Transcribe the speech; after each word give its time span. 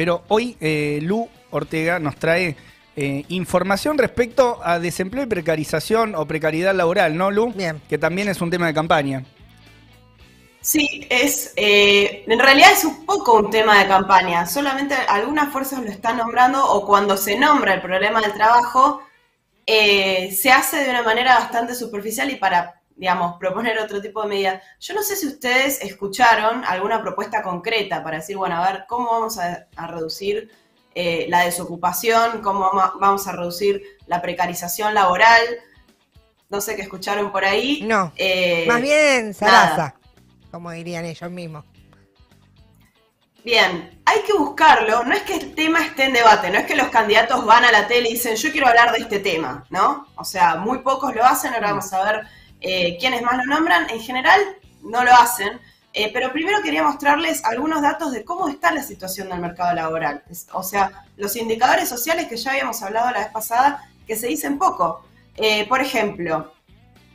pero 0.00 0.22
hoy 0.28 0.56
eh, 0.62 0.98
Lu 1.02 1.28
Ortega 1.50 1.98
nos 1.98 2.16
trae 2.16 2.56
eh, 2.96 3.26
información 3.28 3.98
respecto 3.98 4.58
a 4.64 4.78
desempleo 4.78 5.24
y 5.24 5.26
precarización 5.26 6.14
o 6.14 6.24
precariedad 6.24 6.74
laboral, 6.74 7.18
¿no, 7.18 7.30
Lu? 7.30 7.52
Bien. 7.52 7.82
Que 7.86 7.98
también 7.98 8.30
es 8.30 8.40
un 8.40 8.48
tema 8.48 8.66
de 8.66 8.72
campaña. 8.72 9.26
Sí, 10.62 11.06
es 11.10 11.52
eh, 11.54 12.24
en 12.26 12.38
realidad 12.38 12.72
es 12.72 12.82
un 12.86 13.04
poco 13.04 13.40
un 13.40 13.50
tema 13.50 13.78
de 13.78 13.88
campaña. 13.88 14.46
Solamente 14.46 14.94
algunas 14.94 15.52
fuerzas 15.52 15.82
lo 15.82 15.90
están 15.90 16.16
nombrando 16.16 16.64
o 16.64 16.86
cuando 16.86 17.18
se 17.18 17.38
nombra 17.38 17.74
el 17.74 17.82
problema 17.82 18.22
del 18.22 18.32
trabajo 18.32 19.02
eh, 19.66 20.32
se 20.32 20.50
hace 20.50 20.78
de 20.78 20.88
una 20.88 21.02
manera 21.02 21.40
bastante 21.40 21.74
superficial 21.74 22.30
y 22.30 22.36
para, 22.36 22.79
digamos, 23.00 23.38
proponer 23.38 23.78
otro 23.78 24.02
tipo 24.02 24.20
de 24.22 24.28
medidas. 24.28 24.62
Yo 24.78 24.92
no 24.92 25.02
sé 25.02 25.16
si 25.16 25.26
ustedes 25.26 25.80
escucharon 25.80 26.62
alguna 26.66 27.00
propuesta 27.00 27.42
concreta 27.42 28.04
para 28.04 28.18
decir, 28.18 28.36
bueno, 28.36 28.62
a 28.62 28.70
ver, 28.70 28.84
¿cómo 28.86 29.10
vamos 29.10 29.38
a, 29.38 29.66
a 29.74 29.86
reducir 29.86 30.50
eh, 30.94 31.24
la 31.30 31.46
desocupación? 31.46 32.42
¿Cómo 32.42 32.70
vamos 33.00 33.26
a- 33.26 33.32
reducir 33.32 33.82
la 34.06 34.20
precarización 34.20 34.92
laboral? 34.92 35.40
No 36.50 36.60
sé 36.60 36.76
qué 36.76 36.82
escucharon 36.82 37.32
por 37.32 37.42
ahí. 37.46 37.80
No. 37.84 38.12
Eh, 38.16 38.66
Más 38.68 38.82
bien. 38.82 39.32
Sarasa, 39.32 39.94
como 40.50 40.70
dirían 40.72 41.06
ellos 41.06 41.30
mismos. 41.30 41.64
Bien, 43.42 43.98
hay 44.04 44.20
que 44.26 44.34
buscarlo. 44.34 45.04
No 45.04 45.14
es 45.14 45.22
que 45.22 45.36
el 45.36 45.54
tema 45.54 45.82
esté 45.86 46.04
en 46.04 46.12
debate, 46.12 46.50
no 46.50 46.58
es 46.58 46.66
que 46.66 46.76
los 46.76 46.88
candidatos 46.88 47.46
van 47.46 47.64
a 47.64 47.72
la 47.72 47.86
tele 47.88 48.10
y 48.10 48.12
dicen 48.12 48.36
yo 48.36 48.52
quiero 48.52 48.66
hablar 48.66 48.92
de 48.92 48.98
este 48.98 49.20
tema, 49.20 49.64
¿no? 49.70 50.06
O 50.16 50.24
sea, 50.24 50.56
muy 50.56 50.80
pocos 50.80 51.14
lo 51.14 51.24
hacen, 51.24 51.54
ahora 51.54 51.68
vamos 51.70 51.90
a 51.94 52.04
ver 52.04 52.26
eh, 52.60 52.96
quiénes 52.98 53.22
más 53.22 53.36
lo 53.38 53.44
nombran. 53.46 53.88
En 53.90 54.00
general, 54.00 54.40
no 54.82 55.04
lo 55.04 55.12
hacen. 55.14 55.60
Eh, 55.92 56.10
pero 56.12 56.32
primero 56.32 56.62
quería 56.62 56.84
mostrarles 56.84 57.44
algunos 57.44 57.82
datos 57.82 58.12
de 58.12 58.24
cómo 58.24 58.48
está 58.48 58.70
la 58.72 58.82
situación 58.82 59.28
del 59.28 59.40
mercado 59.40 59.74
laboral. 59.74 60.22
O 60.52 60.62
sea, 60.62 61.04
los 61.16 61.34
indicadores 61.34 61.88
sociales 61.88 62.28
que 62.28 62.36
ya 62.36 62.52
habíamos 62.52 62.80
hablado 62.82 63.10
la 63.10 63.18
vez 63.20 63.28
pasada, 63.28 63.88
que 64.06 64.14
se 64.14 64.28
dicen 64.28 64.56
poco. 64.56 65.04
Eh, 65.36 65.66
por 65.68 65.80
ejemplo, 65.80 66.52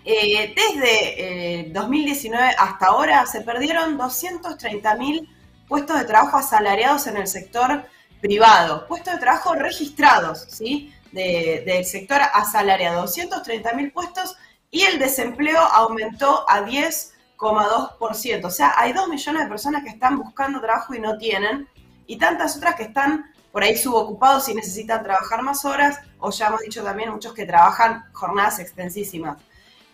eh, 0.04 0.54
desde 0.56 1.60
eh, 1.62 1.70
2019 1.72 2.54
hasta 2.58 2.88
ahora 2.88 3.26
se 3.26 3.42
perdieron 3.42 3.98
230.000 3.98 5.28
puestos 5.70 5.98
de 5.98 6.06
trabajo 6.06 6.38
asalariados 6.38 7.08
en 7.08 7.18
el 7.18 7.28
sector 7.28 7.86
privado, 8.22 8.88
puestos 8.88 9.14
de 9.14 9.20
trabajo 9.20 9.54
registrados, 9.56 10.46
¿sí? 10.50 10.94
De- 11.12 11.64
del 11.66 11.86
sector 11.86 12.20
asalariado, 12.34 13.06
230.000 13.06 13.94
puestos 13.94 14.36
y 14.72 14.82
el 14.84 15.00
desempleo 15.00 15.60
aumentó 15.60 16.50
a 16.50 16.62
10,2%. 16.66 18.46
O 18.46 18.50
sea, 18.50 18.74
hay 18.78 18.94
2 18.94 19.08
millones 19.08 19.44
de 19.44 19.50
personas 19.50 19.84
que 19.84 19.90
están 19.90 20.18
buscando 20.18 20.62
trabajo 20.62 20.94
y 20.94 21.00
no 21.00 21.18
tienen, 21.18 21.68
y 22.08 22.18
tantas 22.18 22.58
otras 22.58 22.76
que 22.76 22.84
están 22.84 23.32
por 23.52 23.64
ahí 23.64 23.78
subocupados 23.78 24.50
y 24.50 24.54
necesitan 24.54 25.04
trabajar 25.04 25.42
más 25.42 25.64
horas, 25.64 26.00
o 26.20 26.30
ya 26.30 26.48
hemos 26.48 26.62
dicho 26.62 26.84
también 26.84 27.10
muchos 27.10 27.34
que 27.34 27.46
trabajan 27.46 28.04
jornadas 28.12 28.60
extensísimas. 28.60 29.38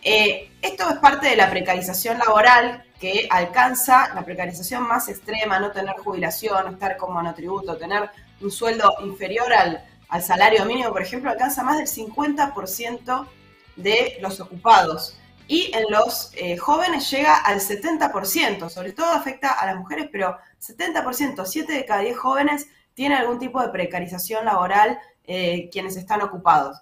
Eh, 0.03 0.52
esto 0.64 0.89
es 0.89 0.97
parte 0.97 1.27
de 1.27 1.36
la 1.36 1.49
precarización 1.52 2.17
laboral 2.17 2.83
que 2.99 3.27
alcanza 3.30 4.14
la 4.16 4.25
precarización 4.25 4.88
más 4.88 5.09
extrema, 5.09 5.59
no 5.59 5.72
tener 5.72 5.95
jubilación, 5.97 6.73
estar 6.73 6.97
con 6.97 7.14
monotributo, 7.14 7.77
tener 7.77 8.09
un 8.42 8.49
sueldo 8.49 8.95
inferior 9.03 9.53
al, 9.53 9.86
al 10.09 10.23
salario 10.23 10.66
mínimo, 10.66 10.92
por 10.92 11.03
ejemplo, 11.03 11.30
alcanza 11.30 11.61
más 11.64 11.77
del 11.77 11.88
50% 11.88 13.27
de 13.75 14.17
los 14.22 14.39
ocupados. 14.39 15.17
Y 15.47 15.72
en 15.75 15.83
los 15.89 16.31
eh, 16.36 16.58
jóvenes 16.58 17.09
llega 17.11 17.36
al 17.36 17.59
70%, 17.59 18.69
sobre 18.69 18.94
todo 18.94 19.08
afecta 19.08 19.52
a 19.52 19.66
las 19.66 19.75
mujeres, 19.75 20.08
pero 20.11 20.38
70%, 20.61 21.45
7 21.45 21.73
de 21.73 21.86
cada 21.86 22.02
10 22.02 22.17
jóvenes 22.17 22.67
tienen 22.94 23.17
algún 23.17 23.39
tipo 23.39 23.61
de 23.61 23.69
precarización 23.69 24.45
laboral 24.45 24.99
eh, 25.25 25.69
quienes 25.72 25.97
están 25.97 26.22
ocupados. 26.22 26.80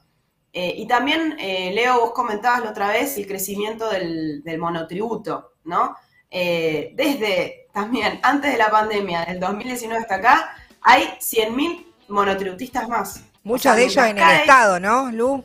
Eh, 0.54 0.74
y 0.78 0.88
también, 0.88 1.38
Leo, 1.38 2.00
vos 2.00 2.12
comentabas 2.12 2.64
la 2.64 2.72
otra 2.72 2.90
vez 2.90 3.18
el 3.18 3.28
crecimiento 3.28 3.90
del, 3.90 4.44
del 4.44 4.58
monotributo, 4.58 5.54
¿no? 5.64 5.96
Desde 6.32 7.68
también 7.74 8.20
antes 8.24 8.52
de 8.52 8.58
la 8.58 8.70
pandemia, 8.70 9.26
del 9.26 9.40
2019 9.40 10.02
hasta 10.02 10.16
acá, 10.16 10.56
hay 10.82 11.06
100.000 11.20 11.86
monotributistas 12.08 12.88
más. 12.88 13.24
O 13.46 13.58
sea, 13.58 13.76
de 13.76 13.86
ellos 13.86 14.06
en 14.06 14.18
el 14.18 14.30
Estado, 14.42 14.80
¿no, 14.80 15.12
Lu? 15.12 15.44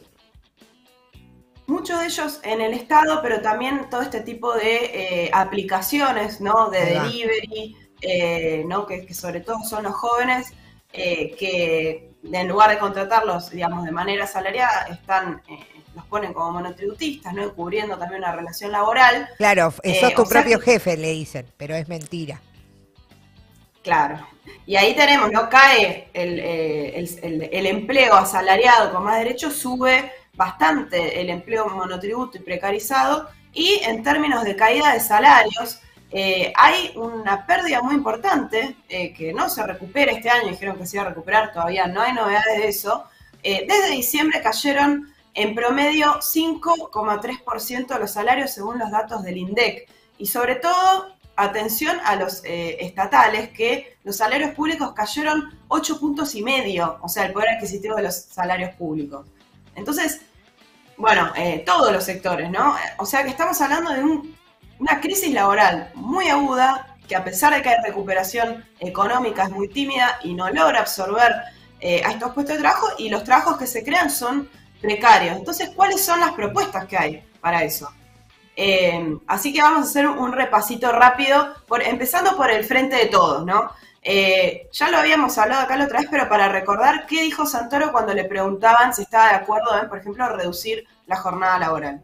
Muchos 1.67 1.99
de 2.01 2.07
ellos 2.07 2.41
en 2.43 2.61
el 2.61 2.75
Estado, 2.75 3.21
pero 3.23 3.41
también 3.41 3.89
todo 3.91 4.03
este 4.03 4.21
tipo 4.21 4.53
de 4.55 5.25
eh, 5.27 5.31
aplicaciones, 5.33 6.41
¿no? 6.41 6.69
De 6.71 6.85
delivery, 6.85 7.77
eh, 8.03 8.65
¿no? 8.67 8.87
Que, 8.87 9.07
que 9.07 9.15
sobre 9.15 9.41
todo 9.41 9.59
son 9.69 9.85
los 9.85 9.95
jóvenes 9.95 10.53
eh, 10.93 11.35
que 11.39 12.11
en 12.31 12.49
lugar 12.49 12.71
de 12.71 12.79
contratarlos, 12.79 13.51
digamos, 13.51 13.85
de 13.85 13.93
manera 13.93 14.27
salariada, 14.27 14.87
están, 14.91 15.43
eh, 15.49 15.59
los 15.95 16.05
ponen 16.07 16.33
como 16.35 16.53
monotributistas, 16.53 17.33
¿no? 17.33 17.55
Cubriendo 17.55 17.97
también 17.99 18.23
una 18.23 18.33
relación 18.33 18.71
laboral. 18.71 19.29
Claro, 19.39 19.71
sos 19.73 20.15
tu 20.15 20.25
propio 20.25 20.59
que- 20.59 20.73
jefe, 20.73 20.97
le 20.99 21.11
dicen, 21.13 21.47
pero 21.57 21.75
es 21.75 21.89
mentira. 21.89 22.41
Claro. 23.83 24.27
Y 24.67 24.77
ahí 24.77 24.95
tenemos, 24.95 25.31
¿no? 25.31 25.49
Cae 25.51 26.09
el, 26.15 26.39
eh, 26.39 26.99
el- 26.99 27.19
el- 27.23 27.49
el 27.53 27.67
empleo 27.67 28.15
asalariado 28.15 28.93
con 28.93 29.05
más 29.05 29.19
derechos, 29.19 29.55
sube 29.55 30.11
bastante 30.37 31.21
el 31.21 31.31
empleo 31.31 31.69
monotributo 31.69 32.39
y 32.39 32.41
precarizado. 32.41 33.28
Y 33.53 33.81
en 33.84 34.03
términos 34.03 34.45
de 34.45 34.56
caída 34.56 34.93
de 34.93 35.00
salarios, 35.00 35.81
eh, 36.17 36.53
hay 36.56 36.93
una 36.95 37.45
pérdida 37.45 37.83
muy 37.83 37.97
importante 37.97 38.77
eh, 38.89 39.12
que 39.12 39.33
no 39.33 39.49
se 39.49 39.67
recupera 39.67 40.12
este 40.12 40.31
año, 40.31 40.49
dijeron 40.49 40.77
que 40.77 40.87
se 40.87 40.97
iba 40.97 41.05
a 41.05 41.09
recuperar, 41.09 41.53
todavía 41.53 41.89
no 41.89 42.00
hay 42.00 42.12
novedades 42.12 42.59
de 42.59 42.69
eso. 42.69 43.05
Eh, 43.43 43.67
desde 43.69 43.91
diciembre 43.91 44.41
cayeron 44.41 45.12
en 45.34 45.56
promedio 45.56 46.21
5,3% 46.21 47.87
de 47.89 47.99
los 47.99 48.12
salarios 48.12 48.53
según 48.53 48.78
los 48.78 48.93
datos 48.93 49.25
del 49.25 49.39
INDEC. 49.39 49.89
Y 50.19 50.27
sobre 50.27 50.55
todo, 50.55 51.09
atención 51.34 51.99
a 52.05 52.15
los 52.15 52.43
estatales, 52.45 53.49
que 53.51 53.97
los 54.05 54.16
salarios 54.16 54.55
públicos 54.55 54.93
cayeron 54.93 55.59
8 55.66 55.99
puntos 55.99 56.37
y 56.37 56.43
medio, 56.43 56.99
o 57.03 57.09
sea, 57.09 57.27
el 57.27 57.33
poder 57.33 57.49
adquisitivo 57.56 57.97
de 57.97 58.05
los 58.05 58.15
salarios 58.15 58.72
públicos. 58.77 59.27
Entonces, 59.75 60.21
bueno, 60.97 61.33
eh, 61.37 61.62
todos 61.67 61.93
los 61.93 62.05
sectores, 62.05 62.51
¿no? 62.51 62.77
O 62.99 63.07
sea 63.07 63.23
que 63.25 63.31
estamos 63.31 63.61
hablando 63.61 63.91
de 63.93 64.03
un- 64.03 64.37
una 64.79 65.01
crisis 65.01 65.33
laboral 65.33 65.91
muy 65.95 66.29
aguda, 66.29 66.97
que 67.09 67.17
a 67.17 67.25
pesar 67.25 67.55
de 67.55 67.62
que 67.62 67.69
hay 67.71 67.83
recuperación 67.84 68.65
económica 68.81 69.45
es 69.45 69.51
muy 69.51 69.69
tímida 69.69 70.19
y 70.23 70.34
no 70.34 70.49
logra 70.51 70.81
absorber 70.81 71.33
eh, 71.81 72.03
a 72.05 72.13
estos 72.13 72.33
puestos 72.33 72.57
de 72.57 72.63
trabajo 72.63 72.89
y 72.97 73.11
los 73.11 73.25
trabajos 73.25 73.59
que 73.59 73.67
se 73.67 73.84
crean 73.84 74.11
son 74.11 74.49
precarios. 74.81 75.37
Entonces, 75.37 75.71
¿cuáles 75.77 76.03
son 76.03 76.19
las 76.21 76.33
propuestas 76.33 76.87
que 76.87 76.97
hay 76.97 77.23
para 77.43 77.63
eso? 77.63 77.91
Eh, 78.57 79.19
así 79.27 79.53
que 79.53 79.61
vamos 79.61 79.81
a 79.81 79.91
hacer 79.91 80.07
un 80.07 80.33
repasito 80.33 80.93
rápido, 80.93 81.55
empezando 81.84 82.37
por 82.37 82.51
el 82.51 82.65
frente 82.65 82.97
de 82.97 83.07
todos, 83.07 83.45
¿no? 83.45 83.71
Eh, 84.06 84.69
ya 84.70 84.91
lo 84.91 84.98
habíamos 84.98 85.38
hablado 85.38 85.62
acá 85.62 85.76
la 85.76 85.87
otra 85.87 86.00
vez, 86.00 86.09
pero 86.10 86.28
para 86.28 86.48
recordar 86.48 87.06
qué 87.06 87.22
dijo 87.22 87.47
Santoro 87.47 87.91
cuando 87.91 88.12
le 88.12 88.25
preguntaban 88.25 88.92
si 88.92 89.03
estaba 89.03 89.31
de 89.31 89.37
acuerdo 89.37 89.81
en, 89.81 89.88
por 89.88 89.98
ejemplo, 89.98 90.28
reducir 90.28 90.87
la 91.06 91.16
jornada 91.16 91.59
laboral. 91.59 92.03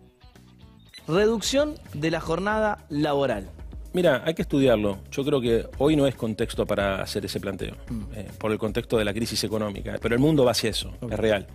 Reducción 1.06 1.74
de 1.92 2.10
la 2.10 2.20
jornada 2.20 2.78
laboral. 2.88 3.50
Mira, 3.92 4.22
hay 4.24 4.34
que 4.34 4.42
estudiarlo. 4.42 4.98
Yo 5.10 5.24
creo 5.24 5.40
que 5.40 5.66
hoy 5.78 5.96
no 5.96 6.06
es 6.06 6.14
contexto 6.14 6.64
para 6.64 7.02
hacer 7.02 7.24
ese 7.24 7.40
planteo, 7.40 7.74
eh, 8.14 8.28
por 8.38 8.52
el 8.52 8.58
contexto 8.58 8.96
de 8.96 9.04
la 9.04 9.12
crisis 9.12 9.42
económica. 9.42 9.96
Pero 10.00 10.14
el 10.14 10.20
mundo 10.20 10.44
va 10.44 10.52
hacia 10.52 10.70
eso, 10.70 10.92
es 11.02 11.18
real. 11.18 11.46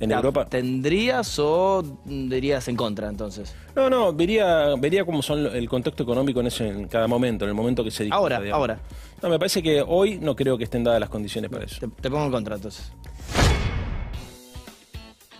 En 0.00 0.10
¿La 0.10 0.16
Europa. 0.16 0.44
¿Tendrías 0.46 1.38
o 1.38 1.84
dirías 2.04 2.66
en 2.66 2.74
contra 2.74 3.08
entonces? 3.08 3.54
No, 3.76 3.88
no, 3.88 4.12
vería, 4.12 4.74
vería 4.76 5.04
cómo 5.04 5.22
son 5.22 5.46
el 5.46 5.68
contexto 5.68 6.02
económico 6.02 6.40
en, 6.40 6.48
ese, 6.48 6.66
en 6.66 6.88
cada 6.88 7.06
momento, 7.06 7.44
en 7.44 7.50
el 7.50 7.54
momento 7.54 7.84
que 7.84 7.92
se 7.92 8.02
discuta, 8.02 8.18
Ahora, 8.18 8.40
digamos. 8.40 8.58
ahora. 8.60 8.80
No, 9.22 9.28
me 9.28 9.38
parece 9.38 9.62
que 9.62 9.80
hoy 9.86 10.18
no 10.18 10.34
creo 10.34 10.58
que 10.58 10.64
estén 10.64 10.82
dadas 10.82 10.98
las 10.98 11.08
condiciones 11.08 11.48
para 11.48 11.64
eso. 11.64 11.78
Te, 11.78 11.86
te 11.86 12.10
pongo 12.10 12.24
en 12.26 12.32
contra 12.32 12.56
entonces. 12.56 12.90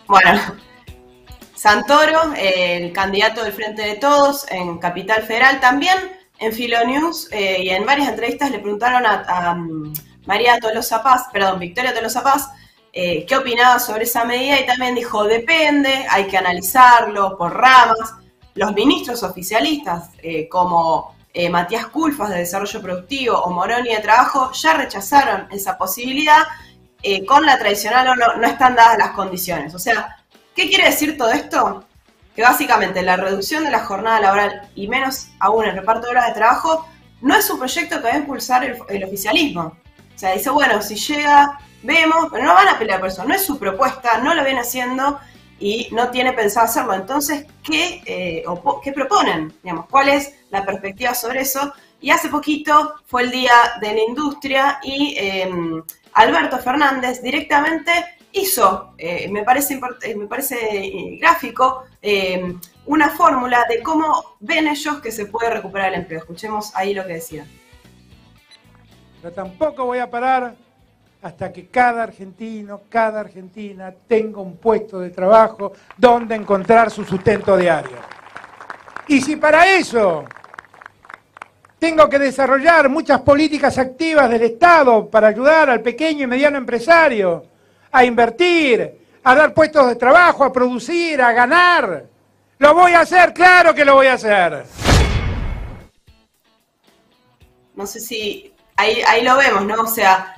Bueno, 0.07 0.41
Santoro, 1.57 2.33
el 2.39 2.93
candidato 2.93 3.43
del 3.43 3.53
Frente 3.53 3.83
de 3.83 3.97
Todos 3.97 4.47
en 4.53 4.79
Capital 4.79 5.23
Federal, 5.23 5.59
también 5.61 5.97
en 6.39 6.53
Filonews 6.53 7.29
eh, 7.33 7.63
y 7.63 7.71
en 7.71 7.87
varias 7.87 8.09
entrevistas 8.09 8.51
le 8.51 8.59
preguntaron 8.59 9.07
a, 9.07 9.25
a, 9.27 9.55
mm, 9.55 9.93
María 10.27 10.59
Tolosa 10.59 11.03
Paz, 11.03 11.27
perdón, 11.33 11.59
Victoria 11.61 11.95
Tolosa 11.95 12.23
Paz, 12.23 12.51
eh, 12.93 13.25
qué 13.27 13.37
opinaba 13.37 13.79
sobre 13.79 14.05
esa 14.05 14.25
medida 14.25 14.61
y 14.61 14.67
también 14.67 14.95
dijo, 14.95 15.25
depende, 15.25 16.07
hay 16.09 16.27
que 16.27 16.39
analizarlo 16.39 17.37
por 17.37 17.53
ramas. 17.55 18.15
Los 18.55 18.73
ministros 18.73 19.23
oficialistas, 19.25 20.11
eh, 20.23 20.49
como 20.49 21.15
eh, 21.33 21.51
Matías 21.51 21.89
Culfas 21.89 22.31
de 22.31 22.39
Desarrollo 22.39 22.81
Productivo 22.81 23.37
o 23.39 23.51
Moroni 23.51 23.91
de 23.95 24.01
Trabajo, 24.01 24.53
ya 24.53 24.75
rechazaron 24.75 25.49
esa 25.51 25.77
posibilidad. 25.77 26.43
eh, 27.03 27.25
con 27.27 27.45
la 27.45 27.59
tradicional 27.59 28.17
no, 28.19 28.37
no 28.37 28.47
están 28.47 28.75
dadas 28.75 28.97
las 28.99 29.11
condiciones. 29.11 29.75
O 29.75 29.79
sea, 29.79 30.17
¿qué 30.55 30.69
quiere 30.69 30.87
decir 30.87 31.19
todo 31.19 31.31
esto? 31.33 31.85
Que 32.35 32.43
básicamente 32.43 33.03
la 33.03 33.17
reducción 33.17 33.65
de 33.65 33.71
la 33.71 33.85
jornada 33.85 34.21
laboral 34.21 34.69
y 34.75 34.89
menos 34.89 35.29
aún 35.39 35.65
el 35.65 35.75
reparto 35.75 36.07
de 36.07 36.13
horas 36.13 36.29
de 36.29 36.35
trabajo 36.35 36.87
no 37.21 37.35
es 37.35 37.49
un 37.49 37.59
proyecto 37.59 37.97
que 37.97 38.09
va 38.09 38.15
a 38.15 38.19
impulsar 38.19 38.65
el, 38.65 39.05
oficialismo. 39.05 39.63
O 40.15 40.19
sea, 40.19 40.33
dice, 40.33 40.51
bueno, 40.51 40.83
si 40.83 40.97
llega, 40.97 41.59
vemos, 41.83 42.27
pero 42.31 42.45
no 42.45 42.55
van 42.55 42.69
a 42.69 42.79
pelear 42.79 43.01
por 43.01 43.09
eso, 43.09 43.25
no 43.25 43.35
es 43.35 43.45
su 43.45 43.59
propuesta, 43.59 44.19
no 44.19 44.35
lo 44.35 44.45
viene 44.45 44.61
haciendo 44.61 45.19
y 45.59 45.89
no 45.93 46.11
tiene 46.11 46.33
pensado 46.33 46.67
hacerlo. 46.67 46.95
Entonces, 46.95 47.47
¿qué, 47.63 48.03
eh, 48.05 48.45
o, 48.47 48.81
¿qué 48.81 48.93
proponen? 48.93 49.55
Digamos, 49.63 49.87
¿Cuál 49.89 50.11
es 50.11 50.35
la 50.51 50.65
perspectiva 50.65 51.15
sobre 51.15 51.41
eso? 51.41 51.73
Y 52.01 52.11
hace 52.11 52.29
poquito 52.29 52.97
fue 53.07 53.23
el 53.23 53.31
Día 53.31 53.55
de 53.81 53.95
la 53.95 54.03
Industria 54.03 54.79
y 54.83 55.15
em, 55.17 55.83
Alberto 56.13 56.59
Fernández 56.59 57.23
directamente 57.23 57.93
hizo, 58.35 58.95
eh, 58.99 59.29
me, 59.31 59.45
parece 59.45 59.81
eh, 60.03 60.15
me 60.17 60.27
parece 60.27 61.17
gráfico, 61.21 61.85
em, 62.03 62.61
una 62.87 63.11
fórmula 63.11 63.65
de 63.69 63.83
cómo 63.83 64.37
ven 64.41 64.67
ellos 64.67 65.01
que 65.01 65.13
se 65.13 65.27
puede 65.27 65.51
recuperar 65.51 65.93
el 65.93 66.01
empleo. 66.01 66.19
Escuchemos 66.19 66.75
ahí 66.75 66.95
lo 66.95 67.07
que 67.07 67.15
decía. 67.15 67.47
Pero 69.23 69.33
tampoco 69.33 69.87
voy 69.87 69.99
a 69.99 70.11
parar 70.11 70.57
hasta 71.23 71.53
que 71.53 71.69
cada 71.69 72.03
argentino, 72.03 72.83
cada 72.89 73.21
argentina 73.21 73.95
tenga 74.07 74.41
un 74.41 74.57
puesto 74.57 74.99
de 74.99 75.11
trabajo 75.11 75.73
donde 75.97 76.35
encontrar 76.35 76.91
su 76.91 77.05
sustento 77.05 77.57
diario. 77.57 77.97
Y 79.07 79.21
si 79.23 79.37
para 79.37 79.67
eso 79.67 80.25
tengo 81.79 82.09
que 82.09 82.19
desarrollar 82.19 82.89
muchas 82.89 83.21
políticas 83.21 83.79
activas 83.79 84.29
del 84.29 84.43
Estado 84.43 85.09
para 85.09 85.29
ayudar 85.29 85.71
al 85.71 85.81
pequeño 85.81 86.25
y 86.25 86.27
mediano 86.27 86.59
empresario 86.59 87.54
a 87.95 88.05
invertir, 88.05 88.93
a 89.23 89.35
dar 89.37 89.55
puestos 89.55 89.87
de 89.87 89.95
trabajo, 89.95 90.43
a 90.43 90.53
producir, 90.53 91.23
a 91.23 91.33
ganar, 91.33 92.05
lo 92.59 92.75
voy 92.75 92.91
a 92.91 93.01
hacer, 93.01 93.33
claro 93.33 93.73
que 93.73 93.85
lo 93.85 93.95
voy 93.95 94.09
a 94.09 94.15
hacer. 94.15 94.65
No 97.77 97.87
sé 97.87 98.01
si 98.01 98.53
ahí, 98.75 99.01
ahí 99.07 99.23
lo 99.23 99.37
vemos, 99.37 99.65
¿no? 99.65 99.83
O 99.83 99.87
sea, 99.87 100.35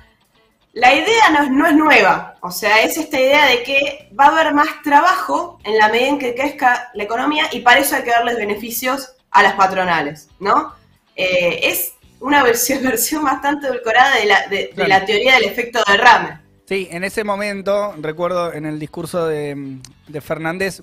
la 0.74 0.94
idea 0.94 1.30
no, 1.50 1.66
es 1.66 1.74
nueva, 1.74 2.36
o 2.42 2.50
sea, 2.50 2.82
es 2.82 2.98
esta 2.98 3.18
idea 3.18 3.46
de 3.46 3.62
que 3.62 4.10
va 4.18 4.26
a 4.26 4.38
haber 4.38 4.52
más 4.52 4.68
trabajo 4.84 5.58
en 5.64 5.78
la 5.78 5.88
medida 5.88 6.08
en 6.08 6.18
que 6.18 6.34
crezca 6.34 6.90
la 6.92 7.04
economía 7.04 7.48
y 7.52 7.60
para 7.60 7.80
eso 7.80 7.96
hay 7.96 8.02
que 8.02 8.10
darles 8.10 8.36
beneficios 8.36 9.14
a 9.30 9.42
las 9.42 9.54
patronales, 9.54 10.28
¿no? 10.40 10.74
Eh, 11.16 11.60
es 11.62 11.94
una 12.20 12.42
versión, 12.42 12.82
versión 12.84 13.24
bastante 13.24 13.68
edulcorada 13.68 14.16
de 14.16 14.26
la, 14.26 14.46
de, 14.48 14.72
la 14.76 15.06
teoría 15.06 15.36
del 15.36 15.44
efecto 15.44 15.82
derrame. 15.86 16.44
Sí, 16.66 16.88
en 16.90 17.04
ese 17.04 17.22
momento, 17.22 17.94
recuerdo 18.00 18.52
en 18.52 18.66
el 18.66 18.78
discurso 18.78 19.26
de, 19.26 19.78
de 20.08 20.20
Fernández, 20.20 20.82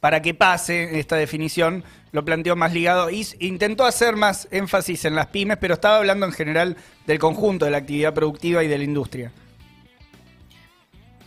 para 0.00 0.22
que 0.22 0.34
pase 0.34 1.00
esta 1.00 1.16
definición, 1.16 1.82
lo 2.12 2.24
planteó 2.24 2.54
más 2.54 2.72
ligado 2.72 3.10
y 3.10 3.26
intentó 3.40 3.86
hacer 3.86 4.14
más 4.14 4.46
énfasis 4.52 5.04
en 5.04 5.16
las 5.16 5.28
pymes, 5.28 5.56
pero 5.56 5.74
estaba 5.74 5.96
hablando 5.96 6.26
en 6.26 6.32
general 6.32 6.76
del 7.06 7.18
conjunto 7.18 7.64
de 7.64 7.72
la 7.72 7.78
actividad 7.78 8.14
productiva 8.14 8.62
y 8.62 8.68
de 8.68 8.78
la 8.78 8.84
industria. 8.84 9.32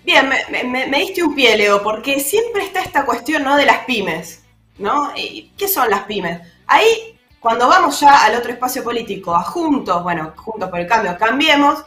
Bien, 0.05 0.29
me, 0.29 0.99
diste 0.99 1.21
un 1.21 1.35
pie, 1.35 1.57
Leo, 1.57 1.83
porque 1.83 2.21
siempre 2.21 2.63
está 2.63 2.81
esta 2.81 3.03
cuestión 3.03 3.43
¿no? 3.43 3.57
de 3.57 3.65
las 3.65 3.79
pymes, 3.79 4.43
¿no? 4.77 5.11
¿Qué 5.57 5.67
son 5.67 5.89
las 5.89 6.03
pymes? 6.03 6.39
Ahí, 6.67 7.19
cuando 7.41 7.67
vamos 7.67 7.99
ya 7.99 8.23
al 8.23 8.35
otro 8.35 8.51
espacio 8.53 8.81
político, 8.81 9.35
a 9.35 9.43
Juntos, 9.43 10.01
bueno, 10.03 10.33
Juntos 10.37 10.69
por 10.69 10.79
el 10.79 10.87
Cambio, 10.87 11.17
Cambiemos, 11.17 11.83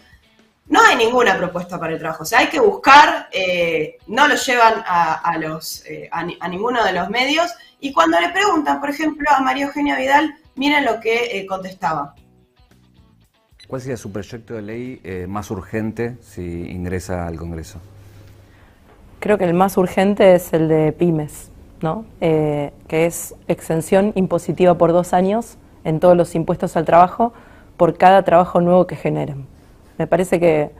no 0.71 0.81
hay 0.81 0.97
ninguna 0.97 1.37
propuesta 1.37 1.79
para 1.79 1.93
el 1.93 1.99
trabajo. 1.99 2.23
O 2.23 2.27
sea, 2.27 2.39
hay 2.39 2.47
que 2.47 2.61
buscar, 2.61 3.29
eh, 3.33 3.99
no 4.07 4.29
lo 4.29 4.37
llevan 4.37 4.75
a, 4.87 5.37
los, 5.37 5.85
eh, 5.85 6.09
a, 6.13 6.49
ninguno 6.49 6.85
de 6.85 6.93
los 6.93 7.11
medios. 7.11 7.51
Y 7.81 7.93
cuando 7.93 8.19
le 8.21 8.29
preguntan, 8.31 8.81
por 8.81 8.89
ejemplo, 8.89 9.29
a 9.37 9.41
María 9.41 9.67
Eugenia 9.67 9.97
Vidal, 9.99 10.33
miren 10.55 10.85
lo 10.85 11.01
que 11.01 11.39
eh, 11.39 11.47
contestaba. 11.47 12.15
¿Cuál 13.67 13.83
sería 13.83 13.97
su 13.97 14.13
proyecto 14.13 14.55
de 14.55 14.63
ley 14.63 15.27
más 15.29 15.51
urgente 15.51 16.17
si 16.23 16.43
ingresa 16.71 17.27
al 17.27 17.37
Congreso? 17.37 17.81
Creo 19.19 19.39
que 19.39 19.45
el 19.45 19.55
más 19.55 19.77
urgente 19.77 20.35
es 20.35 20.53
el 20.53 20.69
de 20.69 20.93
pymes, 20.93 21.51
¿no? 21.81 22.05
que 22.21 22.73
es 22.89 23.35
exención 23.47 24.13
impositiva 24.17 24.77
por 24.77 24.93
dos 24.93 25.13
años 25.13 25.57
en 25.85 26.01
todos 26.01 26.17
los 26.17 26.35
impuestos 26.35 26.77
al 26.77 26.85
trabajo 26.85 27.33
por 27.77 27.97
cada 27.97 28.25
trabajo 28.25 28.61
nuevo 28.61 28.89
que 28.89 28.97
generen. 28.97 29.47
Me 30.01 30.07
parece 30.07 30.41
que 30.41 30.71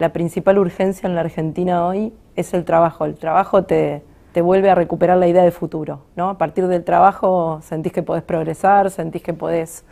la 0.00 0.12
principal 0.12 0.58
urgencia 0.58 1.06
en 1.06 1.14
la 1.14 1.20
Argentina 1.20 1.86
hoy 1.86 2.12
es 2.34 2.54
el 2.54 2.64
trabajo. 2.64 3.04
El 3.04 3.14
trabajo 3.14 3.62
te, 3.62 4.02
vuelve 4.34 4.68
a 4.68 4.74
recuperar 4.74 5.16
la 5.16 5.28
idea 5.28 5.44
de 5.44 5.52
futuro. 5.52 6.00
¿no? 6.16 6.28
A 6.28 6.38
partir 6.38 6.66
del 6.66 6.82
trabajo 6.82 7.60
sentís 7.62 7.92
que 7.92 8.02
podés 8.02 8.24
progresar, 8.24 8.90
sentís 8.90 9.22
que 9.22 9.32
podés 9.32 9.84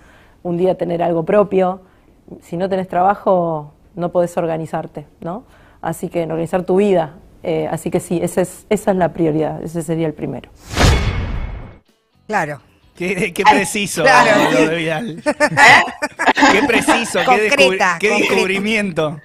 un 0.43 0.57
día 0.57 0.77
tener 0.77 1.01
algo 1.01 1.25
propio. 1.25 1.83
Si 2.41 2.57
no 2.57 2.69
tenés 2.69 2.89
trabajo, 2.89 3.73
no 3.95 4.11
podés 4.11 4.37
organizarte. 4.37 5.07
¿no? 5.21 5.45
Así 5.81 6.09
que 6.09 6.25
organizar 6.25 6.65
tu 6.65 6.75
vida. 6.75 7.15
Eh, 7.45 7.69
así 7.71 7.89
que 7.89 8.01
sí, 8.01 8.19
esa 8.21 8.41
es, 8.41 8.67
esa 8.69 8.91
es 8.91 8.97
la 8.97 9.13
prioridad, 9.13 9.63
ese 9.63 9.83
sería 9.83 10.09
el 10.09 10.15
primero. 10.15 10.51
Claro, 12.27 12.59
Qué, 12.97 13.33
preciso, 13.51 14.05
lo 14.05 14.69
de 14.69 14.77
Vidal. 14.77 15.23
Qué 16.51 16.63
preciso, 16.67 17.21
qué, 18.01 18.11
descubrimiento. 18.11 19.21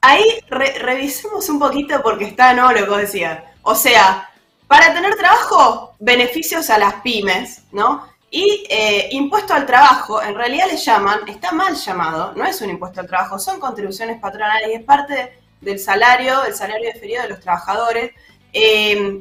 Ahí 0.00 0.24
revisemos 0.48 1.48
un 1.48 1.58
poquito 1.58 2.02
porque 2.02 2.26
está, 2.26 2.52
¿no? 2.52 2.70
Lo 2.72 2.84
que 2.84 2.90
vos 2.90 2.98
decías. 2.98 3.42
O 3.62 3.74
sea, 3.74 4.28
para 4.66 4.92
tener 4.92 5.14
trabajo, 5.16 5.94
beneficios 5.98 6.68
a 6.68 6.78
las 6.78 6.94
pymes, 6.96 7.62
¿no? 7.72 8.06
Y 8.30 8.66
eh, 8.68 9.08
impuesto 9.12 9.54
al 9.54 9.64
trabajo, 9.64 10.20
en 10.20 10.34
realidad 10.34 10.66
le 10.70 10.76
llaman, 10.76 11.20
está 11.28 11.52
mal 11.52 11.74
llamado, 11.76 12.32
no 12.34 12.44
es 12.44 12.60
un 12.60 12.70
impuesto 12.70 13.00
al 13.00 13.06
trabajo, 13.06 13.38
son 13.38 13.60
contribuciones 13.60 14.20
patronales 14.20 14.68
y 14.70 14.72
es 14.72 14.82
parte 14.82 15.38
del 15.60 15.78
salario, 15.78 16.44
el 16.44 16.54
salario 16.54 16.90
deferido 16.92 17.22
de 17.22 17.28
los 17.28 17.40
trabajadores. 17.40 18.10
Eh, 18.52 19.20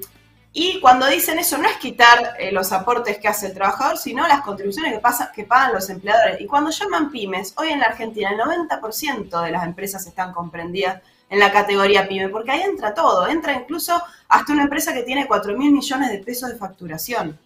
y 0.55 0.79
cuando 0.79 1.07
dicen 1.07 1.39
eso, 1.39 1.57
no 1.57 1.67
es 1.67 1.77
quitar 1.77 2.35
eh, 2.37 2.51
los 2.51 2.71
aportes 2.71 3.17
que 3.17 3.27
hace 3.27 3.47
el 3.47 3.55
trabajador, 3.55 3.97
sino 3.97 4.27
las 4.27 4.41
contribuciones 4.41 4.93
que, 4.93 5.01
que 5.35 5.43
pagan 5.45 5.73
los 5.73 5.89
empleadores. 5.89 6.39
Y 6.39 6.45
cuando 6.45 6.69
llaman 6.69 7.09
pymes, 7.09 7.55
hoy 7.57 7.69
en 7.69 7.79
la 7.79 7.87
Argentina 7.87 8.29
el 8.29 8.39
90% 8.39 9.43
de 9.43 9.51
las 9.51 9.63
empresas 9.65 10.05
están 10.05 10.31
comprendidas 10.31 11.01
en 11.31 11.39
la 11.39 11.51
categoría 11.51 12.07
pyme, 12.07 12.29
porque 12.29 12.51
ahí 12.51 12.61
entra 12.61 12.93
todo, 12.93 13.27
entra 13.27 13.53
incluso 13.53 13.99
hasta 14.27 14.53
una 14.53 14.63
empresa 14.63 14.93
que 14.93 15.01
tiene 15.01 15.25
4 15.25 15.57
mil 15.57 15.71
millones 15.71 16.11
de 16.11 16.19
pesos 16.19 16.49
de 16.51 16.55
facturación. 16.55 17.39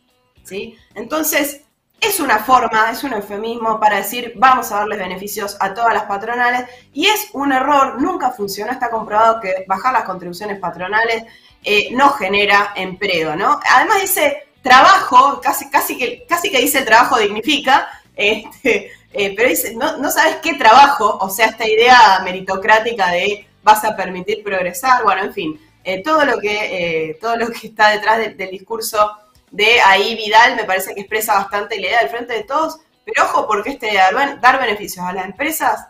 ¿sí? 0.44 0.76
Entonces, 0.94 1.62
es 2.00 2.20
una 2.20 2.40
forma, 2.40 2.92
es 2.92 3.04
un 3.04 3.14
eufemismo 3.14 3.80
para 3.80 3.98
decir 3.98 4.34
vamos 4.36 4.72
a 4.72 4.78
darles 4.78 5.00
beneficios 5.00 5.58
a 5.60 5.74
todas 5.74 5.94
las 5.94 6.04
patronales 6.04 6.70
y 6.94 7.08
es 7.08 7.30
un 7.34 7.52
error, 7.52 8.00
nunca 8.00 8.32
funcionó, 8.32 8.72
está 8.72 8.90
comprobado 8.90 9.40
que 9.42 9.66
bajar 9.68 9.94
las 9.94 10.04
contribuciones 10.04 10.60
patronales 10.60 11.24
eh, 11.64 11.90
no 11.92 12.12
genera 12.12 12.74
empleo, 12.76 13.36
¿no? 13.36 13.60
Además 13.72 14.02
dice 14.02 14.48
trabajo, 14.62 15.42
casi, 15.42 15.98
que, 15.98 16.26
casi 16.28 16.52
que 16.52 16.62
dice 16.62 16.84
trabajo 16.84 17.18
dignifica, 17.18 17.88
este, 18.16 18.92
eh, 19.14 19.34
pero 19.36 19.50
dice, 19.50 19.76
no, 19.76 20.12
sabes 20.12 20.38
qué 20.38 20.54
trabajo, 20.54 21.18
o 21.20 21.30
sea, 21.30 21.48
esta 21.48 21.68
idea 21.68 22.22
meritocrática 22.24 23.10
de 23.12 23.48
vas 23.64 23.84
a 23.84 23.96
permitir 23.96 24.44
progresar, 24.44 25.04
bueno, 25.04 25.24
en 25.24 25.34
fin, 25.34 25.60
eh, 25.84 26.02
todo, 26.04 26.26
lo 26.26 26.40
que, 26.40 27.18
todo 27.20 27.36
lo 27.38 27.48
que 27.48 27.68
está 27.68 27.90
detrás 27.90 28.20
del 28.38 28.52
discurso 28.52 29.12
de 29.52 29.82
ahí 29.82 30.16
Vidal 30.16 30.56
me 30.56 30.66
parece 30.66 30.94
que 30.94 31.02
expresa 31.02 31.36
bastante 31.36 31.80
la 31.80 31.88
idea 31.88 32.00
del 32.00 32.10
frente 32.10 32.34
de 32.34 32.44
todos, 32.44 32.80
pero 33.06 33.24
ojo 33.24 33.48
porque 33.48 33.72
este 33.72 33.94
dar, 33.94 34.42
dar 34.42 34.60
beneficios 34.60 35.06
a 35.06 35.14
las 35.14 35.26
empresas 35.26 35.88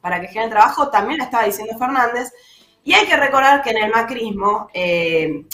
para 0.00 0.20
que 0.20 0.28
generen 0.28 0.50
trabajo 0.50 0.88
también 0.88 1.18
lo 1.18 1.24
estaba 1.24 1.44
diciendo 1.44 1.76
Fernández, 1.78 2.32
y 2.84 2.94
hay 2.94 3.06
que 3.06 3.16
recordar 3.16 3.62
que 3.62 3.70
en 3.70 3.78
el 3.78 3.90
macrismo 3.90 4.70
eh, 4.72 5.44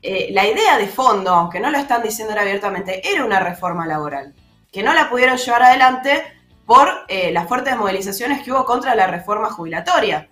eh, 0.00 0.28
la 0.30 0.46
idea 0.46 0.78
de 0.78 0.86
fondo, 0.86 1.30
aunque 1.30 1.58
no 1.58 1.68
lo 1.68 1.78
están 1.78 2.00
diciendo 2.00 2.32
abiertamente, 2.38 3.02
era 3.12 3.24
una 3.24 3.40
reforma 3.40 3.86
laboral, 3.86 4.34
que 4.70 4.84
no 4.84 4.94
la 4.94 5.10
pudieron 5.10 5.36
llevar 5.36 5.64
adelante 5.64 6.22
por 6.64 6.88
eh, 7.08 7.32
las 7.32 7.48
fuertes 7.48 7.76
movilizaciones 7.76 8.42
que 8.42 8.52
hubo 8.52 8.64
contra 8.64 8.94
la 8.94 9.08
reforma 9.08 9.50
jubilatoria. 9.50 10.28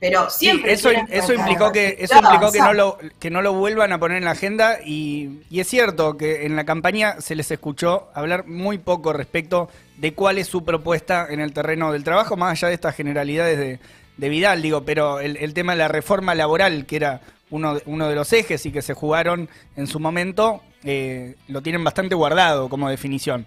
Pero 0.00 0.30
siempre... 0.30 0.72
eso, 0.72 0.90
eso 0.90 1.32
implicó, 1.32 1.72
que, 1.72 1.96
eso 1.98 2.16
implicó 2.16 2.52
que, 2.52 2.60
no 2.60 2.72
lo, 2.72 2.98
que 3.18 3.30
no 3.30 3.42
lo 3.42 3.54
vuelvan 3.54 3.92
a 3.92 3.98
poner 3.98 4.18
en 4.18 4.24
la 4.24 4.32
agenda 4.32 4.78
y, 4.84 5.40
y, 5.50 5.60
es 5.60 5.66
cierto 5.66 6.16
que 6.16 6.46
en 6.46 6.54
la 6.54 6.64
campaña 6.64 7.20
se 7.20 7.34
les 7.34 7.50
escuchó 7.50 8.08
hablar 8.14 8.46
muy 8.46 8.78
poco 8.78 9.12
respecto 9.12 9.68
de 9.96 10.14
cuál 10.14 10.38
es 10.38 10.46
su 10.46 10.64
propuesta 10.64 11.26
en 11.28 11.40
el 11.40 11.52
terreno 11.52 11.92
del 11.92 12.04
trabajo, 12.04 12.36
más 12.36 12.52
allá 12.52 12.68
de 12.68 12.74
estas 12.74 12.94
generalidades 12.94 13.58
de 13.58 13.80
de 14.18 14.28
Vidal, 14.28 14.60
digo, 14.60 14.82
pero 14.84 15.20
el, 15.20 15.54
tema 15.54 15.72
de 15.72 15.78
la 15.78 15.88
reforma 15.88 16.34
laboral, 16.34 16.84
que 16.84 16.96
era 16.96 17.20
uno, 17.50 17.78
uno 17.86 18.08
de 18.08 18.14
los 18.14 18.32
ejes 18.32 18.66
y 18.66 18.72
que 18.72 18.82
se 18.82 18.92
jugaron 18.92 19.48
en 19.76 19.86
su 19.86 20.00
momento, 20.00 20.60
eh, 20.84 21.36
lo 21.46 21.62
tienen 21.62 21.82
bastante 21.82 22.14
guardado 22.14 22.68
como 22.68 22.90
definición. 22.90 23.46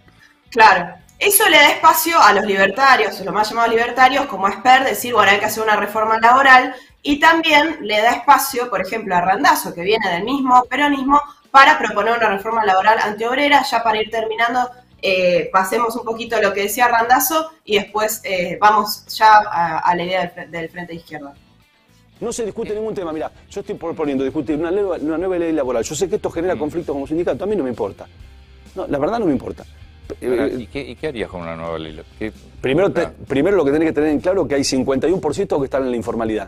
Claro, 0.50 0.96
eso 1.22 1.48
le 1.48 1.58
da 1.58 1.70
espacio 1.70 2.20
a 2.20 2.34
los 2.34 2.46
libertarios, 2.46 3.20
los 3.22 3.34
más 3.34 3.50
llamados 3.50 3.72
libertarios, 3.72 4.26
como 4.26 4.48
Esper, 4.48 4.84
decir, 4.84 5.14
bueno, 5.14 5.32
hay 5.32 5.40
que 5.40 5.46
hacer 5.46 5.64
una 5.64 5.76
reforma 5.76 6.20
laboral, 6.20 6.76
y 7.04 7.20
también 7.20 7.78
le 7.82 8.02
da 8.02 8.12
espacio, 8.12 8.70
por 8.70 8.82
ejemplo, 8.82 9.16
a 9.16 9.22
Randazo, 9.22 9.74
que 9.74 9.84
viene 9.84 10.10
del 10.10 10.24
mismo 10.24 10.64
peronismo, 10.70 11.22
para 11.52 11.78
proponer 11.78 12.18
una 12.18 12.30
reforma 12.30 12.66
laboral 12.66 12.98
antiobrera, 13.00 13.64
ya 13.64 13.84
para 13.84 14.02
ir 14.02 14.10
terminando 14.10 14.70
eh, 15.02 15.50
pasemos 15.52 15.96
un 15.96 16.06
poquito 16.06 16.36
a 16.36 16.42
lo 16.42 16.54
que 16.54 16.64
decía 16.64 16.88
Randazo 16.88 17.52
y 17.66 17.80
después 17.80 18.22
eh, 18.24 18.58
vamos 18.62 19.06
ya 19.08 19.40
a, 19.40 19.80
a 19.80 19.96
la 19.96 20.04
idea 20.04 20.28
del, 20.28 20.52
del 20.52 20.70
Frente 20.70 20.94
de 20.94 21.00
Izquierda. 21.00 21.34
No 22.20 22.32
se 22.32 22.46
discute 22.46 22.74
ningún 22.74 22.94
tema. 22.94 23.12
Mira, 23.12 23.32
yo 23.50 23.62
estoy 23.62 23.76
proponiendo 23.76 24.24
discutir 24.24 24.56
una 24.56 24.70
nueva, 24.70 24.98
una 25.02 25.18
nueva 25.18 25.38
ley 25.40 25.52
laboral. 25.52 25.84
Yo 25.84 25.96
sé 25.96 26.08
que 26.08 26.18
esto 26.18 26.30
genera 26.30 26.56
conflictos 26.56 26.94
como 26.94 27.08
sindicato, 27.08 27.44
a 27.44 27.48
mí 27.48 27.56
no 27.56 27.64
me 27.64 27.70
importa. 27.70 28.06
No, 28.76 28.86
la 28.88 28.98
verdad 29.00 29.20
no 29.20 29.26
me 29.26 29.32
importa. 29.32 29.66
Ahora, 30.24 30.48
Eh, 30.48 30.56
¿Y 30.60 30.68
qué, 30.68 30.82
y 30.92 30.96
qué 30.96 31.08
harías 31.08 31.30
con 31.30 31.42
una 31.42 31.56
nueva 31.56 31.78
ley? 31.80 32.00
¿Qué- 32.20 32.32
Primero, 32.62 32.92
te- 32.92 33.08
primero 33.28 33.58
lo 33.58 33.66
que 33.66 33.72
tenés 33.72 33.88
que 33.90 33.94
tener 33.94 34.10
en 34.12 34.20
claro 34.20 34.44
es 34.44 34.48
que 34.50 34.56
hay 34.56 34.64
51% 34.64 35.60
que 35.60 35.66
están 35.66 35.84
en 35.84 35.92
la 35.92 35.98
informalidad. 35.98 36.48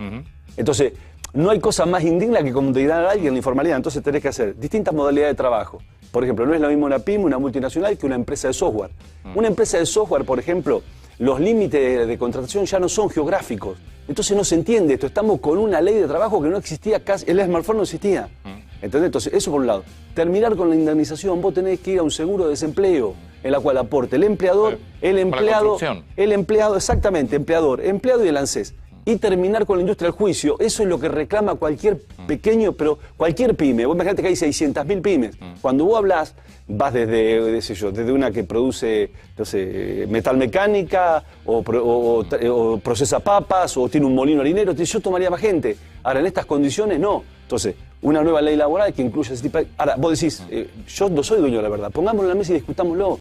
Entonces, 0.58 0.94
no 1.34 1.50
hay 1.50 1.60
cosa 1.60 1.86
más 1.86 2.04
indigna 2.04 2.44
que 2.44 2.52
condenar 2.54 3.06
a 3.06 3.12
alguien 3.12 3.30
en 3.30 3.34
la 3.34 3.40
informalidad. 3.40 3.78
Entonces 3.78 4.04
tenés 4.04 4.22
que 4.22 4.28
hacer 4.28 4.56
distintas 4.60 4.94
modalidades 4.94 5.34
de 5.34 5.38
trabajo. 5.38 5.82
Por 6.12 6.24
ejemplo, 6.24 6.46
no 6.46 6.54
es 6.54 6.62
lo 6.62 6.70
mismo 6.70 6.86
una 6.86 7.00
pyme, 7.00 7.26
una 7.26 7.40
multinacional, 7.40 7.98
que 7.98 8.06
una 8.06 8.16
empresa 8.16 8.48
de 8.48 8.54
software. 8.54 8.92
Una 9.34 9.48
empresa 9.48 9.80
de 9.80 9.86
software, 9.88 10.26
por 10.26 10.38
ejemplo, 10.38 10.84
los 11.18 11.40
límites 11.40 11.82
de, 11.82 12.06
de 12.06 12.18
contratación 12.20 12.66
ya 12.66 12.80
no 12.80 12.88
son 12.88 13.10
geográficos. 13.10 13.80
Entonces 14.08 14.38
no 14.38 14.44
se 14.44 14.54
entiende 14.56 14.94
esto. 14.94 15.08
Estamos 15.08 15.40
con 15.40 15.58
una 15.58 15.82
ley 15.82 15.96
de 15.96 16.08
trabajo 16.08 16.40
que 16.42 16.50
no 16.50 16.58
existía 16.58 17.00
casi. 17.04 17.26
El 17.32 17.44
smartphone 17.44 17.78
no 17.78 17.84
existía. 17.84 18.30
¿Entendés? 18.82 19.08
Entonces, 19.08 19.34
eso 19.34 19.50
por 19.50 19.62
un 19.62 19.68
lado. 19.68 19.84
Terminar 20.14 20.56
con 20.58 20.70
la 20.70 20.76
indemnización, 20.76 21.42
vos 21.42 21.54
tenés 21.54 21.80
que 21.80 21.92
ir 21.92 22.00
a 22.00 22.04
un 22.04 22.12
seguro 22.12 22.44
de 22.44 22.50
desempleo 22.52 23.16
en 23.44 23.52
la 23.52 23.60
cual 23.60 23.78
aporte 23.78 24.16
el 24.16 24.24
empleador, 24.24 24.80
el 25.02 25.20
empleado, 25.20 25.78
el 26.16 26.32
empleado, 26.32 26.76
exactamente, 26.76 27.36
empleador, 27.36 27.82
empleado 27.86 28.26
y 28.26 28.30
el 28.30 28.38
ANSES. 28.38 28.74
Y 29.06 29.18
terminar 29.18 29.66
con 29.66 29.78
la 29.78 29.82
industria 29.82 30.08
del 30.08 30.18
juicio, 30.18 30.56
eso 30.60 30.82
es 30.82 30.88
lo 30.88 30.98
que 30.98 31.10
reclama 31.10 31.56
cualquier 31.56 32.00
pequeño, 32.26 32.72
pero 32.72 33.00
cualquier 33.18 33.54
pyme. 33.54 33.86
Vos 33.86 33.96
imagínate 33.96 34.22
que 34.22 34.30
hay 34.30 34.36
600.000 34.36 35.02
pymes. 35.02 35.36
Cuando 35.62 35.84
vos 35.84 35.98
hablas, 35.98 36.36
vas 36.70 36.94
desde, 36.94 37.54
qué 37.54 37.62
sé 37.62 37.76
yo, 37.76 37.92
desde 37.92 38.14
una 38.14 38.32
que 38.32 38.46
produce, 38.46 39.12
no 39.38 39.44
sé, 39.44 40.06
metal 40.08 40.38
mecánica, 40.38 41.22
o, 41.46 42.80
procesa 42.82 43.20
papas, 43.20 43.76
o 43.76 43.90
tiene 43.90 44.06
un 44.06 44.16
molino 44.16 44.40
harinero, 44.40 44.72
yo 44.74 45.00
tomaría 45.02 45.30
más 45.30 45.42
gente. 45.42 45.76
Ahora, 46.04 46.22
en 46.22 46.28
estas 46.28 46.46
condiciones, 46.46 46.98
no. 46.98 47.24
Entonces, 47.42 47.76
una 48.02 48.24
nueva 48.24 48.42
ley 48.42 48.56
laboral 48.56 48.94
que 48.94 49.02
incluya 49.02 49.34
ese 49.34 49.44
tipo 49.44 49.58
de... 49.58 49.68
Ahora, 49.78 49.96
vos 49.98 50.18
decís, 50.18 50.44
eh, 50.50 50.70
yo 50.88 51.10
no 51.10 51.24
soy 51.24 51.40
dueño 51.40 51.58
de 51.58 51.64
la 51.64 51.70
verdad, 51.70 51.92
pongámoslo 51.92 52.24
en 52.24 52.30
la 52.30 52.36
mesa 52.36 52.52
y 52.52 52.56
discutámoslo. 52.56 53.20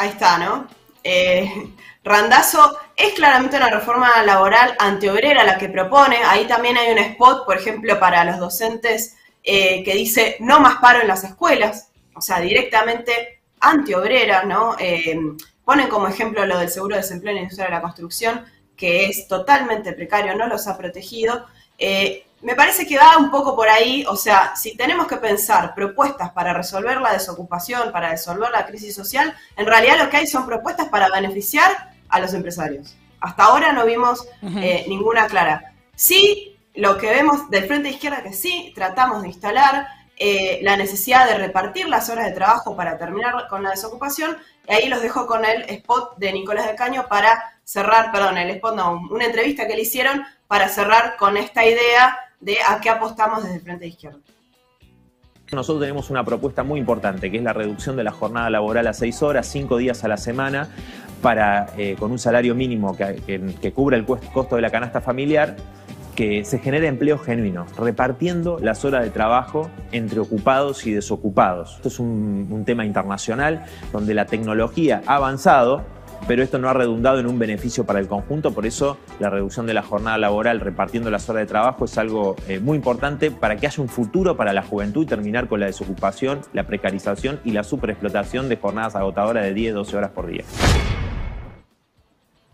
Ahí 0.00 0.08
está, 0.08 0.38
¿no? 0.38 0.66
Eh, 1.04 1.74
Randazo 2.02 2.78
es 2.96 3.12
claramente 3.12 3.58
una 3.58 3.68
reforma 3.68 4.22
laboral 4.22 4.74
antiobrera 4.78 5.44
la 5.44 5.58
que 5.58 5.68
propone. 5.68 6.16
Ahí 6.24 6.46
también 6.46 6.78
hay 6.78 6.90
un 6.90 6.96
spot, 6.96 7.44
por 7.44 7.58
ejemplo, 7.58 8.00
para 8.00 8.24
los 8.24 8.38
docentes 8.38 9.18
eh, 9.42 9.84
que 9.84 9.92
dice 9.92 10.38
no 10.40 10.58
más 10.58 10.78
paro 10.78 11.02
en 11.02 11.08
las 11.08 11.22
escuelas, 11.24 11.90
o 12.14 12.22
sea, 12.22 12.40
directamente 12.40 13.42
antiobrera, 13.60 14.44
¿no? 14.44 14.74
Eh, 14.78 15.18
ponen 15.66 15.88
como 15.88 16.08
ejemplo 16.08 16.46
lo 16.46 16.58
del 16.58 16.70
seguro 16.70 16.96
de 16.96 17.02
desempleo 17.02 17.32
en 17.32 17.36
la 17.36 17.42
industria 17.42 17.66
de 17.66 17.74
la 17.74 17.82
construcción, 17.82 18.46
que 18.78 19.04
es 19.04 19.28
totalmente 19.28 19.92
precario, 19.92 20.34
no 20.34 20.46
los 20.46 20.66
ha 20.66 20.78
protegido. 20.78 21.44
Eh, 21.80 22.26
me 22.42 22.54
parece 22.54 22.86
que 22.86 22.96
va 22.96 23.18
un 23.18 23.30
poco 23.30 23.56
por 23.56 23.68
ahí, 23.68 24.04
o 24.08 24.16
sea, 24.16 24.54
si 24.54 24.76
tenemos 24.76 25.06
que 25.06 25.16
pensar 25.16 25.74
propuestas 25.74 26.30
para 26.30 26.52
resolver 26.54 27.00
la 27.00 27.12
desocupación, 27.12 27.92
para 27.92 28.10
resolver 28.10 28.50
la 28.50 28.66
crisis 28.66 28.94
social, 28.94 29.34
en 29.56 29.66
realidad 29.66 29.98
lo 29.98 30.08
que 30.08 30.18
hay 30.18 30.26
son 30.26 30.46
propuestas 30.46 30.88
para 30.88 31.08
beneficiar 31.08 31.94
a 32.08 32.20
los 32.20 32.32
empresarios. 32.32 32.96
Hasta 33.20 33.44
ahora 33.44 33.72
no 33.72 33.84
vimos 33.84 34.26
eh, 34.42 34.84
ninguna 34.88 35.26
clara. 35.26 35.74
Sí, 35.94 36.58
lo 36.74 36.96
que 36.96 37.10
vemos 37.10 37.50
del 37.50 37.66
Frente 37.66 37.90
Izquierda 37.90 38.22
que 38.22 38.32
sí 38.32 38.72
tratamos 38.74 39.22
de 39.22 39.28
instalar 39.28 39.86
eh, 40.16 40.60
la 40.62 40.76
necesidad 40.76 41.26
de 41.26 41.38
repartir 41.38 41.88
las 41.88 42.08
horas 42.08 42.26
de 42.26 42.32
trabajo 42.32 42.76
para 42.76 42.98
terminar 42.98 43.48
con 43.48 43.62
la 43.62 43.70
desocupación. 43.70 44.38
Y 44.66 44.72
ahí 44.72 44.88
los 44.88 45.02
dejo 45.02 45.26
con 45.26 45.44
el 45.44 45.62
spot 45.62 46.16
de 46.16 46.32
Nicolás 46.32 46.66
del 46.66 46.76
Caño 46.76 47.06
para 47.08 47.58
cerrar, 47.64 48.12
perdón, 48.12 48.38
el 48.38 48.50
spot 48.50 48.74
no, 48.74 49.00
una 49.10 49.26
entrevista 49.26 49.66
que 49.66 49.74
le 49.74 49.82
hicieron 49.82 50.24
para 50.50 50.68
cerrar 50.68 51.14
con 51.16 51.36
esta 51.36 51.64
idea 51.64 52.16
de 52.40 52.56
a 52.68 52.80
qué 52.80 52.90
apostamos 52.90 53.44
desde 53.44 53.54
el 53.58 53.62
Frente 53.62 53.86
Izquierda. 53.86 54.18
Nosotros 55.52 55.80
tenemos 55.80 56.10
una 56.10 56.24
propuesta 56.24 56.64
muy 56.64 56.80
importante, 56.80 57.30
que 57.30 57.36
es 57.36 57.42
la 57.44 57.52
reducción 57.52 57.94
de 57.94 58.02
la 58.02 58.10
jornada 58.10 58.50
laboral 58.50 58.88
a 58.88 58.92
seis 58.92 59.22
horas, 59.22 59.46
cinco 59.46 59.76
días 59.76 60.02
a 60.02 60.08
la 60.08 60.16
semana, 60.16 60.68
para, 61.22 61.68
eh, 61.76 61.94
con 62.00 62.10
un 62.10 62.18
salario 62.18 62.56
mínimo 62.56 62.96
que, 62.96 63.22
que- 63.24 63.54
que 63.62 63.72
cubra 63.72 63.96
el 63.96 64.04
costo 64.04 64.56
de 64.56 64.62
la 64.62 64.70
canasta 64.70 65.00
familiar, 65.00 65.54
que 66.16 66.44
se 66.44 66.58
genere 66.58 66.88
empleo 66.88 67.16
genuino, 67.16 67.66
repartiendo 67.78 68.58
las 68.60 68.84
horas 68.84 69.04
de 69.04 69.10
trabajo 69.10 69.70
entre 69.92 70.18
ocupados 70.18 70.84
y 70.84 70.90
desocupados. 70.92 71.76
Esto 71.76 71.86
es 71.86 72.00
un, 72.00 72.48
un 72.50 72.64
tema 72.64 72.84
internacional 72.84 73.64
donde 73.92 74.14
la 74.14 74.26
tecnología 74.26 75.00
ha 75.06 75.14
avanzado, 75.14 75.84
pero 76.26 76.42
esto 76.42 76.58
no 76.58 76.68
ha 76.68 76.72
redundado 76.72 77.18
en 77.18 77.26
un 77.26 77.38
beneficio 77.38 77.84
para 77.84 77.98
el 78.00 78.08
conjunto, 78.08 78.52
por 78.52 78.66
eso 78.66 78.98
la 79.18 79.30
reducción 79.30 79.66
de 79.66 79.74
la 79.74 79.82
jornada 79.82 80.18
laboral 80.18 80.60
repartiendo 80.60 81.10
las 81.10 81.28
horas 81.28 81.42
de 81.42 81.46
trabajo 81.46 81.84
es 81.84 81.98
algo 81.98 82.36
eh, 82.48 82.60
muy 82.60 82.76
importante 82.76 83.30
para 83.30 83.56
que 83.56 83.66
haya 83.66 83.82
un 83.82 83.88
futuro 83.88 84.36
para 84.36 84.52
la 84.52 84.62
juventud 84.62 85.02
y 85.02 85.06
terminar 85.06 85.48
con 85.48 85.60
la 85.60 85.66
desocupación, 85.66 86.40
la 86.52 86.66
precarización 86.66 87.40
y 87.44 87.52
la 87.52 87.64
superexplotación 87.64 88.48
de 88.48 88.56
jornadas 88.56 88.96
agotadoras 88.96 89.44
de 89.44 89.54
10, 89.54 89.74
12 89.74 89.96
horas 89.96 90.10
por 90.10 90.26
día. 90.26 90.44